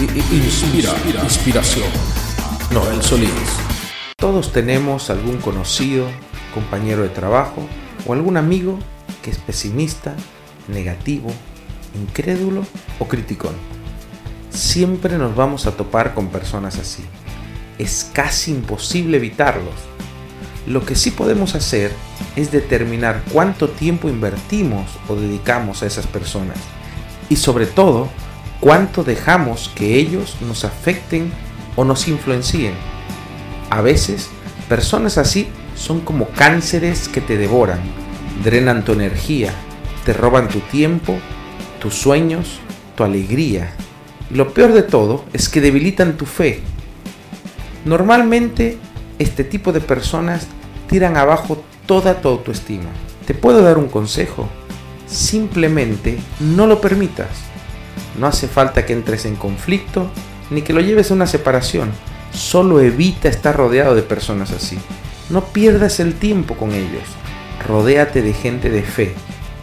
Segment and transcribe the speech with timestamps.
[0.00, 1.86] Inspira, inspiración.
[2.70, 3.30] Noel Solís.
[4.16, 6.06] Todos tenemos algún conocido,
[6.54, 7.66] compañero de trabajo
[8.06, 8.78] o algún amigo
[9.22, 10.14] que es pesimista,
[10.68, 11.30] negativo,
[12.00, 12.64] incrédulo
[12.98, 13.52] o criticón.
[14.48, 17.04] Siempre nos vamos a topar con personas así.
[17.76, 19.74] Es casi imposible evitarlos.
[20.66, 21.92] Lo que sí podemos hacer
[22.36, 26.56] es determinar cuánto tiempo invertimos o dedicamos a esas personas.
[27.28, 28.08] Y sobre todo,
[28.60, 31.32] cuánto dejamos que ellos nos afecten
[31.76, 32.74] o nos influencien.
[33.70, 34.28] A veces,
[34.68, 37.80] personas así son como cánceres que te devoran,
[38.44, 39.52] drenan tu energía,
[40.04, 41.16] te roban tu tiempo,
[41.80, 42.60] tus sueños,
[42.96, 43.72] tu alegría.
[44.30, 46.60] Y lo peor de todo es que debilitan tu fe.
[47.84, 48.78] Normalmente,
[49.18, 50.46] este tipo de personas
[50.88, 52.90] tiran abajo toda tu autoestima.
[53.26, 54.48] ¿Te puedo dar un consejo?
[55.06, 57.28] Simplemente no lo permitas.
[58.18, 60.10] No hace falta que entres en conflicto
[60.50, 61.90] ni que lo lleves a una separación.
[62.32, 64.78] Solo evita estar rodeado de personas así.
[65.30, 67.04] No pierdas el tiempo con ellos.
[67.66, 69.14] Rodéate de gente de fe,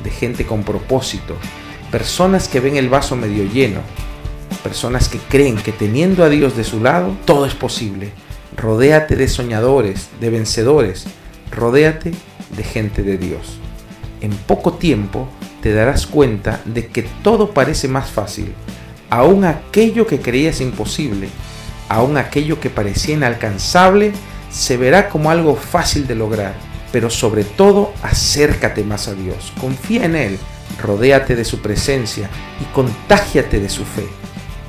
[0.03, 1.35] de gente con propósito,
[1.91, 3.81] personas que ven el vaso medio lleno,
[4.63, 8.11] personas que creen que teniendo a Dios de su lado, todo es posible.
[8.55, 11.05] Rodéate de soñadores, de vencedores.
[11.51, 12.11] Rodéate
[12.55, 13.59] de gente de Dios.
[14.21, 15.27] En poco tiempo
[15.61, 18.53] te darás cuenta de que todo parece más fácil.
[19.09, 21.29] Aún aquello que creías imposible,
[21.89, 24.11] aún aquello que parecía inalcanzable,
[24.51, 26.53] se verá como algo fácil de lograr.
[26.91, 29.51] Pero sobre todo, acércate más a Dios.
[29.59, 30.39] Confía en Él,
[30.81, 32.29] rodéate de su presencia
[32.61, 34.07] y contágiate de su fe.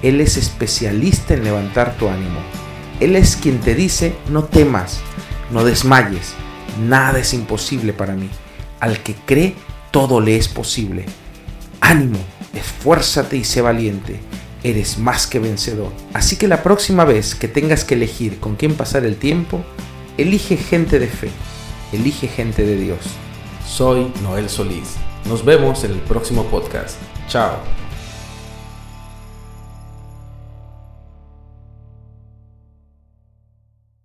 [0.03, 2.41] Él es especialista en levantar tu ánimo.
[3.01, 5.01] Él es quien te dice, no temas,
[5.53, 6.35] no desmayes,
[6.81, 8.29] nada es imposible para mí.
[8.81, 9.55] Al que cree,
[9.91, 11.05] todo le es posible.
[11.81, 12.19] Ánimo,
[12.55, 14.21] esfuérzate y sé valiente.
[14.63, 15.93] Eres más que vencedor.
[16.13, 19.63] Así que la próxima vez que tengas que elegir con quién pasar el tiempo,
[20.17, 21.31] elige gente de fe,
[21.93, 22.99] elige gente de Dios.
[23.67, 24.97] Soy Noel Solís.
[25.27, 26.97] Nos vemos en el próximo podcast.
[27.29, 27.88] Chao.